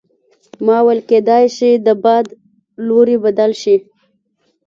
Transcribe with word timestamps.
ما 0.65 0.77
وویل 0.83 0.99
کیدای 1.09 1.45
شي 1.57 1.71
د 1.85 1.87
باد 2.03 2.25
لوری 2.87 3.17
بدل 3.23 3.51
شي. 3.61 3.75